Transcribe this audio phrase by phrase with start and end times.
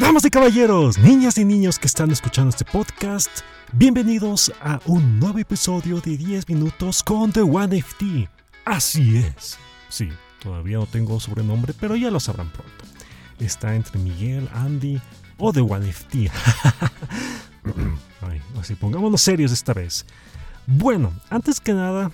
[0.00, 3.30] Damas y caballeros, niñas y niños que están escuchando este podcast,
[3.70, 8.26] bienvenidos a un nuevo episodio de 10 minutos con The One FT.
[8.64, 9.58] Así es.
[9.90, 10.08] Sí,
[10.42, 12.86] todavía no tengo sobrenombre, pero ya lo sabrán pronto.
[13.38, 14.98] Está entre Miguel, Andy
[15.36, 16.30] o The One FT.
[18.22, 20.06] Ay, así pongámonos serios esta vez.
[20.66, 22.10] Bueno, antes que nada,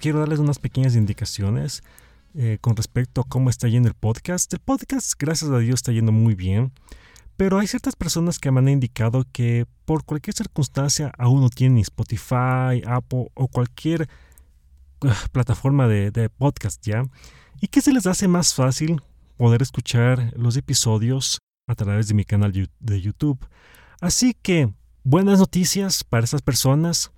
[0.00, 1.84] quiero darles unas pequeñas indicaciones
[2.34, 4.52] eh, con respecto a cómo está yendo el podcast.
[4.52, 6.72] El podcast, gracias a Dios, está yendo muy bien.
[7.36, 11.78] Pero hay ciertas personas que me han indicado que por cualquier circunstancia aún no tienen
[11.78, 14.08] Spotify, Apple o cualquier
[15.02, 17.04] uh, plataforma de, de, podcast ya.
[17.60, 19.00] Y que se les hace más fácil
[19.36, 23.44] poder escuchar los episodios a través de mi canal de YouTube.
[24.00, 27.10] Así que, buenas noticias para esas personas.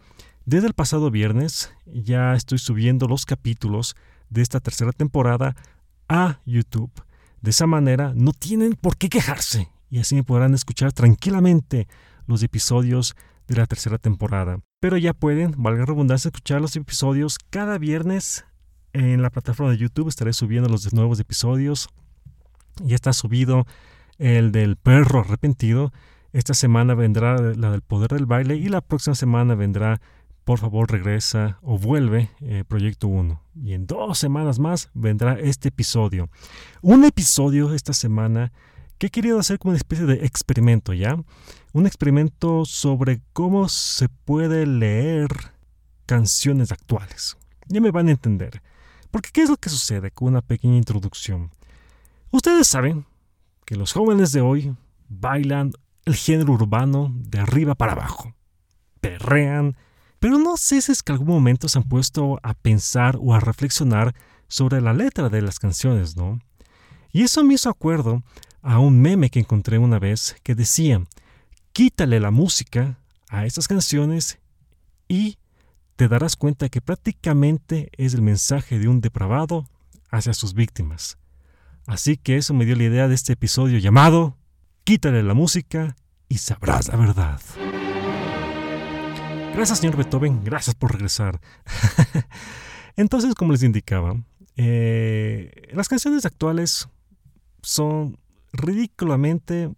[0.45, 3.95] Desde el pasado viernes ya estoy subiendo los capítulos
[4.33, 5.55] de esta tercera temporada
[6.09, 6.93] a YouTube.
[7.41, 11.87] De esa manera no tienen por qué quejarse y así me podrán escuchar tranquilamente
[12.27, 13.15] los episodios
[13.47, 14.61] de la tercera temporada.
[14.81, 18.45] Pero ya pueden, valga redundancia, escuchar los episodios cada viernes
[18.93, 20.09] en la plataforma de YouTube.
[20.09, 21.89] Estaré subiendo los nuevos episodios.
[22.83, 23.67] Ya está subido
[24.19, 25.93] el del perro arrepentido.
[26.33, 30.01] Esta semana vendrá la del poder del baile y la próxima semana vendrá
[30.45, 33.41] por favor regresa o vuelve eh, Proyecto 1.
[33.62, 36.31] Y en dos semanas más vendrá este episodio.
[36.81, 38.53] Un episodio esta semana
[38.99, 41.17] que he querido hacer como una especie de experimento, ¿ya?
[41.73, 45.29] Un experimento sobre cómo se puede leer
[46.07, 47.37] canciones actuales.
[47.69, 48.62] Ya me van a entender.
[49.11, 51.51] Porque ¿qué es lo que sucede con una pequeña introducción?
[52.31, 53.06] Ustedes saben
[53.65, 54.75] que los jóvenes de hoy
[55.09, 55.73] bailan
[56.05, 58.34] el género urbano de arriba para abajo.
[59.01, 59.77] Perrean,
[60.23, 63.41] pero no sé si es que algún momento se han puesto a pensar o a
[63.41, 64.15] reflexionar
[64.47, 66.39] sobre la letra de las canciones, ¿no?
[67.11, 68.23] Y eso me hizo acuerdo
[68.62, 71.03] a un meme que encontré una vez que decía,
[71.72, 73.00] quítale la música
[73.31, 74.38] a estas canciones
[75.09, 75.38] y
[75.97, 79.66] te darás cuenta que prácticamente es el mensaje de un depravado
[80.09, 81.19] hacia sus víctimas.
[81.84, 84.37] Así que eso me dio la idea de este episodio llamado
[84.84, 85.97] Quítale la música
[86.28, 87.41] y sabrás la verdad.
[89.55, 91.41] Gracias, señor Beethoven, gracias por regresar.
[92.97, 94.17] Entonces, como les indicaba,
[94.57, 96.89] eh, las canciones actuales
[97.63, 98.19] son
[98.53, 99.71] ridículamente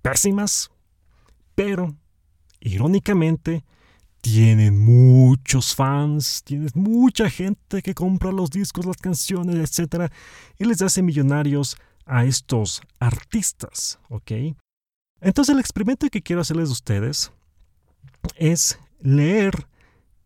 [0.00, 0.70] pésimas,
[1.54, 1.96] pero
[2.60, 3.64] irónicamente
[4.20, 10.10] tienen muchos fans, tienes mucha gente que compra los discos, las canciones, etc.
[10.58, 11.76] Y les hace millonarios
[12.06, 14.32] a estos artistas, ¿ok?
[15.20, 17.32] Entonces el experimento que quiero hacerles a ustedes
[18.36, 19.66] es leer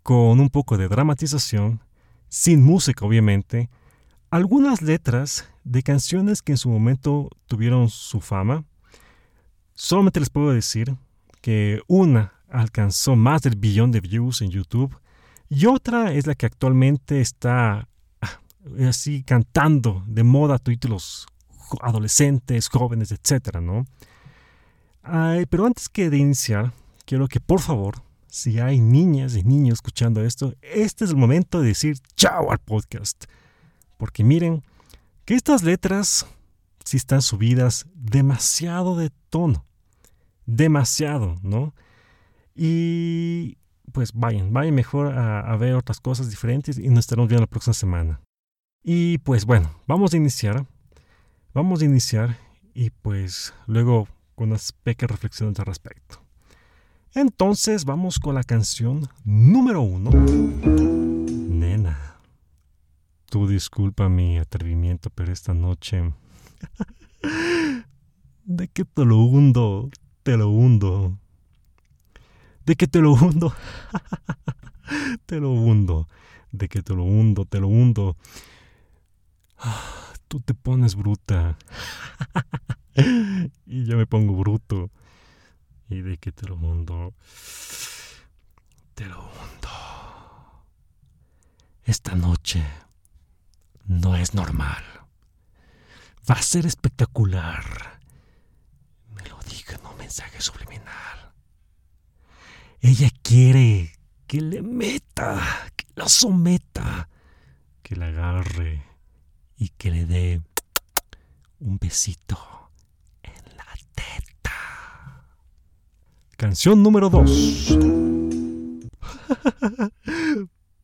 [0.03, 1.81] con un poco de dramatización,
[2.28, 3.69] sin música obviamente,
[4.31, 8.64] algunas letras de canciones que en su momento tuvieron su fama.
[9.75, 10.97] Solamente les puedo decir
[11.41, 14.97] que una alcanzó más del billón de views en YouTube
[15.48, 17.88] y otra es la que actualmente está
[18.20, 18.41] ah,
[18.87, 21.26] así cantando de moda títulos
[21.82, 23.58] adolescentes, jóvenes, etc.
[23.60, 23.87] ¿no?
[25.48, 26.72] pero antes que de iniciar,
[27.04, 31.60] quiero que por favor si hay niñas y niños escuchando esto, este es el momento
[31.60, 33.24] de decir chao al podcast.
[33.96, 34.62] Porque miren
[35.24, 36.26] que estas letras
[36.84, 39.66] sí están subidas demasiado de tono.
[40.46, 41.74] Demasiado, ¿no?
[42.54, 43.58] Y
[43.92, 47.50] pues vayan, vayan mejor a, a ver otras cosas diferentes y nos estaremos viendo la
[47.50, 48.20] próxima semana.
[48.82, 50.66] Y pues bueno, vamos a iniciar.
[51.52, 52.38] Vamos a iniciar
[52.74, 56.29] y pues luego con unas pequeñas reflexiones al respecto.
[57.15, 60.10] Entonces vamos con la canción número uno.
[60.10, 62.19] Nena,
[63.26, 66.15] tú disculpa mi atrevimiento, pero esta noche...
[68.44, 69.91] de que te lo hundo,
[70.22, 71.19] te lo hundo.
[72.65, 73.53] De que te lo hundo.
[75.26, 76.06] te lo hundo.
[76.53, 78.17] De que te lo hundo, te lo hundo.
[80.29, 81.58] Tú te pones bruta.
[83.67, 84.93] y yo me pongo bruto
[85.90, 87.14] y de que te lo hundo.
[88.94, 90.64] Te lo hundo.
[91.84, 92.64] Esta noche
[93.87, 94.84] no es normal.
[96.31, 98.00] Va a ser espectacular.
[99.14, 101.32] Me lo dijo en un mensaje subliminal.
[102.81, 103.93] Ella quiere
[104.26, 107.08] que le meta, que la someta,
[107.82, 108.84] que la agarre
[109.56, 110.40] y que le dé
[111.58, 112.60] un besito.
[116.40, 117.28] Canción número 2.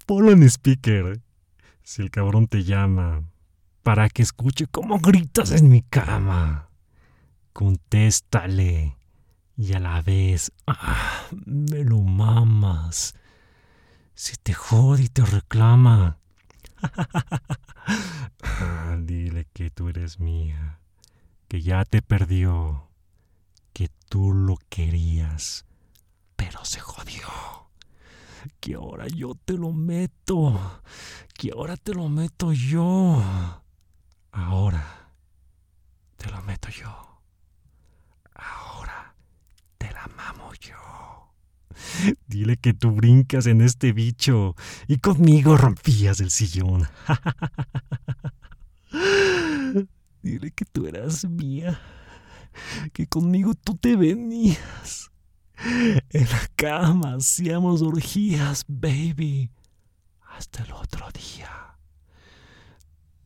[0.04, 1.22] Ponlo en speaker.
[1.82, 3.22] Si el cabrón te llama,
[3.82, 6.68] para que escuche cómo gritas en mi cama.
[7.54, 8.98] contéstale.
[9.56, 13.14] Y a la vez, ah, me lo mamas.
[14.12, 16.18] Si te jode y te reclama.
[18.42, 20.80] Ah, dile que tú eres mía,
[21.46, 22.85] que ya te perdió,
[24.08, 25.66] tú lo querías,
[26.36, 27.26] pero se jodió.
[28.60, 30.80] Que ahora yo te lo meto,
[31.34, 33.22] que ahora te lo meto yo.
[34.32, 35.10] Ahora
[36.16, 37.20] te lo meto yo.
[38.34, 39.14] Ahora
[39.78, 40.76] te la mamo yo.
[42.26, 44.54] Dile que tú brincas en este bicho
[44.86, 46.88] y conmigo rompías el sillón.
[50.22, 51.80] Dile que tú eras mía,
[52.92, 55.10] que conmigo tú te venías.
[56.10, 59.50] En la cama hacíamos orgías, baby,
[60.22, 61.78] hasta el otro día.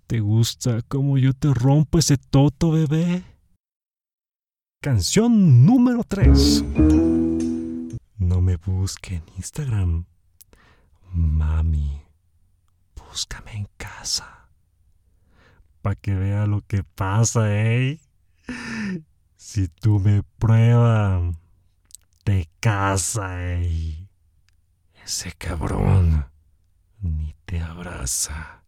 [0.06, 3.24] ¿Te gusta cómo yo te rompo ese toto, bebé?
[4.82, 6.64] Canción número 3.
[8.18, 10.06] No me busque en Instagram.
[11.12, 12.02] Mami,
[12.96, 14.48] búscame en casa.
[15.82, 18.00] Pa' que vea lo que pasa, ¿eh?
[19.52, 21.34] Si tú me pruebas,
[22.22, 24.06] te casa, ¿eh?
[25.04, 26.24] Ese cabrón
[27.00, 28.62] ni te abraza.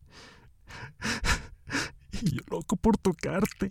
[2.21, 3.71] Y yo loco por tocarte.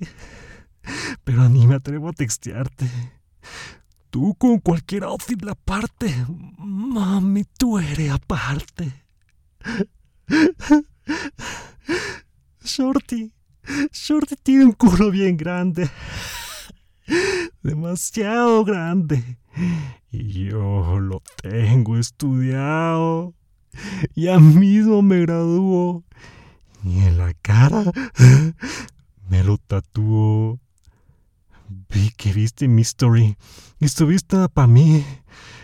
[1.26, 2.90] Pero ni me atrevo a textearte.
[4.10, 6.16] Tú con cualquier outfit la parte.
[6.60, 9.04] Mami, tú eres aparte.
[12.64, 13.34] Shorty.
[13.92, 15.90] Shorty tiene un culo bien grande.
[17.64, 19.38] Demasiado grande.
[20.12, 23.34] Y yo lo tengo estudiado.
[24.16, 26.04] Ya mismo me graduó.
[26.84, 27.84] Y en la cara
[29.30, 30.60] me lo tatuó.
[31.90, 33.38] Vi que viste mi story.
[33.80, 35.06] Estuviste para mí.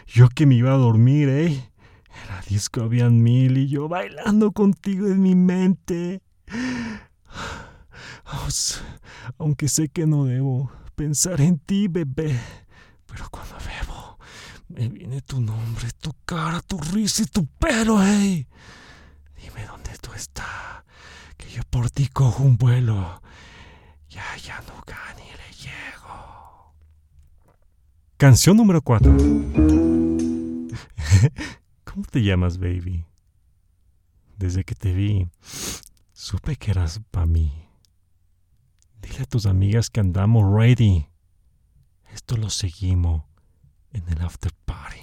[0.08, 1.48] Yo que me iba a dormir, ¿eh?
[1.48, 6.22] En la disco habían mil y yo bailando contigo en mi mente.
[9.38, 12.40] Aunque sé que no debo pensar en ti, bebé.
[13.06, 14.18] Pero cuando bebo,
[14.70, 18.48] me viene tu nombre, tu cara, tu risa y tu pelo, ¿eh?
[19.42, 20.84] Dime dónde tú estás,
[21.38, 23.22] que yo por ti cojo un vuelo.
[24.10, 25.28] Ya, ya no gane.
[28.18, 29.16] Canción número 4.
[31.84, 33.06] ¿Cómo te llamas, baby?
[34.38, 35.28] Desde que te vi,
[36.14, 37.67] supe que eras para mí.
[39.02, 41.08] Dile a tus amigas que andamos ready.
[42.14, 43.24] Esto lo seguimos
[43.92, 45.02] en el after party.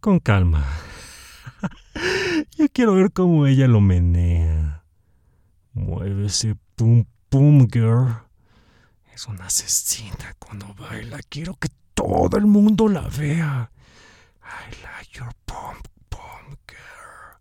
[0.00, 0.64] Con calma.
[2.58, 4.84] Yo quiero ver cómo ella lo menea.
[5.72, 8.14] Mueve ese pum pum girl.
[9.12, 11.18] Es una asesina cuando baila.
[11.28, 13.70] Quiero que todo el mundo la vea.
[14.42, 17.38] I like your pump, pump girl.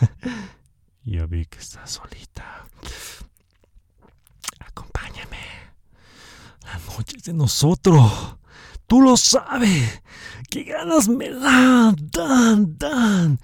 [1.04, 2.66] ya vi que está solita.
[6.88, 8.36] La noche es de nosotros.
[8.86, 10.02] Tú lo sabes.
[10.48, 11.94] ¿Qué ganas me dan?
[12.10, 13.40] Dan, dan.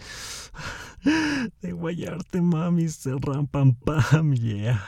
[1.61, 4.83] De guayarte, mami, se rampan pam, yeah.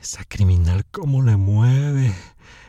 [0.00, 2.14] Esa criminal, ¿cómo le mueve?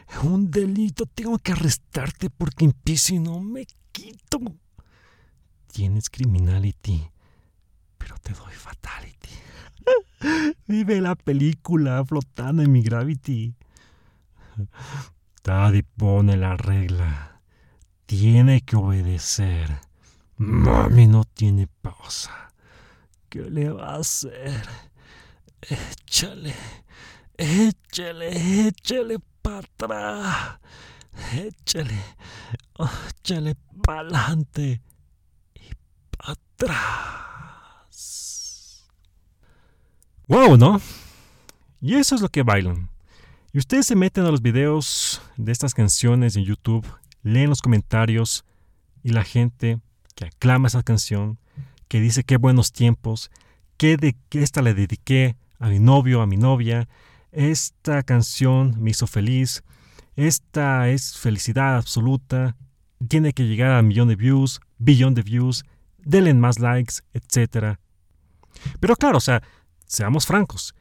[0.10, 1.05] Es un delito.
[1.05, 4.39] Tengo que arrestarte porque empiezo y no me quito.
[5.67, 7.05] Tienes criminality,
[7.98, 9.29] pero te doy fatality.
[10.67, 13.53] Vive la película flotando en mi gravity.
[15.43, 17.41] Daddy pone la regla.
[18.05, 19.79] Tiene que obedecer.
[20.37, 22.51] Mami no tiene pausa.
[23.29, 24.67] ¿Qué le va a hacer?
[25.61, 26.53] Échale
[27.37, 30.59] échale, échale para atrás,
[31.33, 31.97] échale,
[33.19, 34.81] échale para adelante
[35.55, 35.69] y
[36.17, 37.97] para atrás.
[40.27, 40.81] Wow, ¿no?
[41.79, 42.89] Y eso es lo que bailan.
[43.57, 46.85] Y ustedes se meten a los videos de estas canciones en YouTube,
[47.23, 48.45] leen los comentarios
[49.01, 49.79] y la gente
[50.13, 51.39] que aclama esa canción,
[51.87, 53.31] que dice qué buenos tiempos,
[53.77, 56.87] que de que esta le dediqué a mi novio, a mi novia,
[57.31, 59.63] esta canción me hizo feliz,
[60.15, 62.55] esta es felicidad absoluta,
[63.07, 65.65] tiene que llegar a millón de views, billón de views,
[65.97, 67.79] denle más likes, etc.
[68.79, 69.41] Pero claro, o sea,
[69.87, 70.75] seamos francos,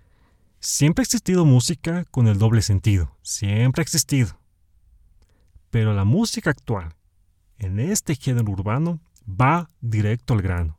[0.66, 4.40] siempre ha existido música con el doble sentido, siempre ha existido.
[5.70, 6.92] Pero la música actual,
[7.58, 10.78] en este género urbano, va directo al grano.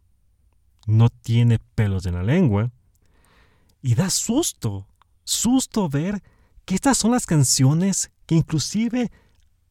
[0.88, 2.70] No tiene pelos en la lengua
[3.82, 4.88] y da susto
[5.24, 6.22] susto ver
[6.66, 9.10] que estas son las canciones que inclusive,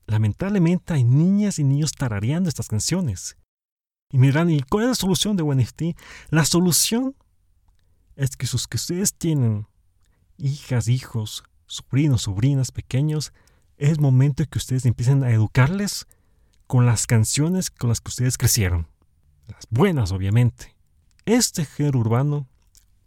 [0.06, 3.36] lamentablemente, hay niñas y niños tarareando estas canciones.
[4.10, 5.82] Y miran, ¿y cuál es la solución de OneFT?
[6.30, 7.14] La solución
[8.14, 9.66] es que sus que ustedes tienen
[10.38, 13.32] hijas, hijos, sobrinos, sobrinas pequeños,
[13.76, 16.06] es momento que ustedes empiecen a educarles
[16.66, 18.86] con las canciones con las que ustedes crecieron.
[19.46, 20.74] Las buenas, obviamente.
[21.24, 22.48] Este género urbano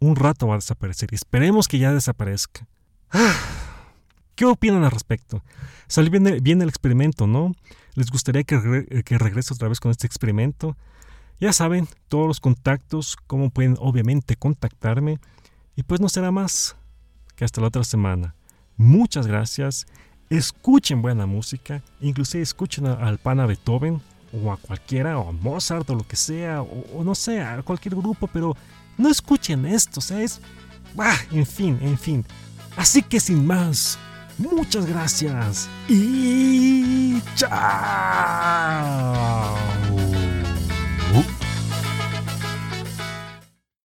[0.00, 2.66] un rato va a desaparecer y esperemos que ya desaparezca.
[4.34, 5.44] ¿Qué opinan al respecto?
[5.86, 7.52] Salió bien, el experimento, ¿no?
[7.94, 10.76] ¿Les gustaría que, que regrese otra vez con este experimento?
[11.38, 15.18] Ya saben, todos los contactos, cómo pueden obviamente contactarme.
[15.76, 16.76] Y pues no será más
[17.44, 18.34] hasta la otra semana.
[18.76, 19.86] Muchas gracias.
[20.28, 24.00] Escuchen buena música, inclusive escuchen al pana Beethoven
[24.32, 27.96] o a cualquiera, o a Mozart o lo que sea, o, no sé, a cualquier
[27.96, 28.56] grupo, pero
[28.96, 30.40] no escuchen esto, o sea, es...
[31.32, 32.24] en fin, en fin.
[32.76, 33.98] Así que sin más,
[34.38, 37.50] muchas gracias y chao.